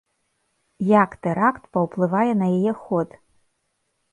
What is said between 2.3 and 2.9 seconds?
на яе